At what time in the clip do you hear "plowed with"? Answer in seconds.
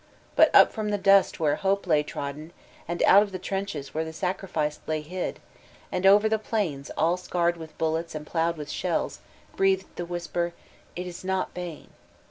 8.25-8.71